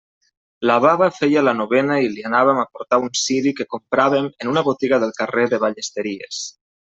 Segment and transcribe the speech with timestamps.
[0.67, 4.51] La baba feia la novena i li anàvem a portar un ciri que compràvem en
[4.55, 6.41] una botiga del carrer de Ballesteries.